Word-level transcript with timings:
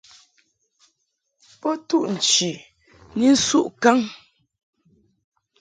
Bo 1.59 1.69
ntuʼ 1.79 2.03
nchi 2.13 2.51
ni 3.17 3.27
nsuʼ 3.35 3.65
kaŋ. 3.81 3.99